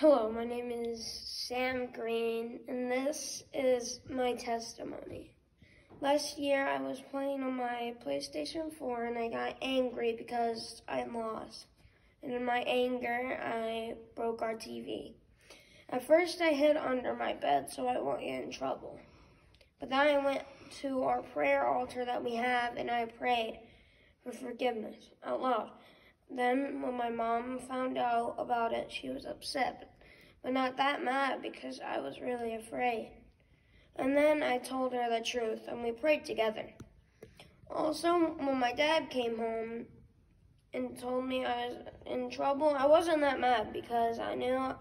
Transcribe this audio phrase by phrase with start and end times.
[0.00, 5.32] Hello, my name is Sam Green, and this is my testimony.
[6.00, 11.02] Last year, I was playing on my PlayStation 4 and I got angry because I
[11.02, 11.66] lost.
[12.22, 15.14] And in my anger, I broke our TV.
[15.88, 19.00] At first, I hid under my bed so I won't get in trouble.
[19.80, 20.42] But then I went
[20.82, 23.58] to our prayer altar that we have and I prayed
[24.22, 25.70] for forgiveness out loud.
[26.30, 29.96] Then, when my mom found out about it, she was upset,
[30.42, 33.12] but not that mad because I was really afraid.
[33.96, 36.66] And then I told her the truth and we prayed together.
[37.70, 39.86] Also, when my dad came home
[40.72, 44.74] and told me I was in trouble, I wasn't that mad because I knew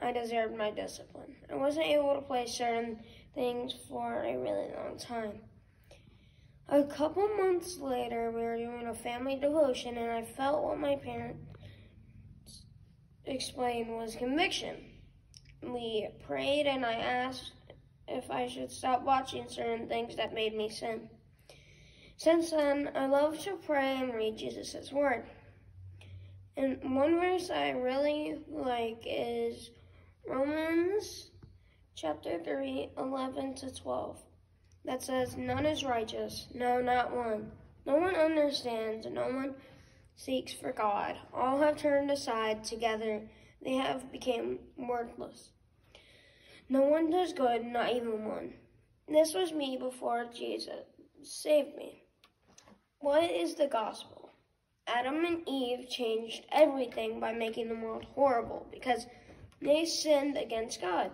[0.00, 1.34] I deserved my discipline.
[1.50, 3.00] I wasn't able to play certain
[3.34, 5.40] things for a really long time.
[6.68, 10.96] A couple months later, we were doing a family devotion, and I felt what my
[10.96, 11.44] parents
[13.26, 14.76] explained was conviction.
[15.62, 17.52] We prayed, and I asked
[18.08, 21.10] if I should stop watching certain things that made me sin.
[22.16, 25.26] Since then, I love to pray and read Jesus' Word.
[26.56, 29.70] And one verse I really like is
[30.26, 31.30] Romans
[31.94, 34.22] chapter 3, 11 to 12
[34.84, 37.50] that says, None is righteous, no, not one.
[37.86, 39.54] No one understands, no one
[40.16, 41.16] seeks for God.
[41.32, 43.22] All have turned aside together,
[43.62, 45.50] they have become worthless.
[46.68, 48.54] No one does good, not even one.
[49.08, 50.86] This was me before Jesus
[51.22, 52.02] saved me.
[53.00, 54.30] What is the gospel?
[54.86, 59.06] Adam and Eve changed everything by making the world horrible because
[59.60, 61.10] they sinned against God.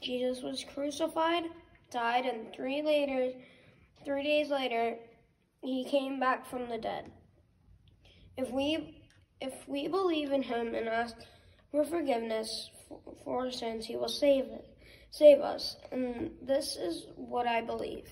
[0.00, 1.44] Jesus was crucified,
[1.90, 3.32] died, and three later,
[4.04, 4.96] three days later,
[5.62, 7.10] he came back from the dead.
[8.36, 9.02] If we
[9.40, 11.16] if we believe in him and ask
[11.70, 12.70] for forgiveness
[13.24, 14.64] for, sins, he will save it,
[15.10, 15.76] save us.
[15.92, 18.08] And this is what I believe.